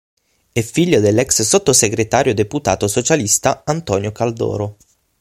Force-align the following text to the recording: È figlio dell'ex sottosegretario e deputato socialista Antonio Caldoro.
È 0.51 0.59
figlio 0.63 0.99
dell'ex 0.99 1.43
sottosegretario 1.43 2.31
e 2.31 2.33
deputato 2.33 2.87
socialista 2.87 3.61
Antonio 3.63 4.11
Caldoro. 4.11 4.77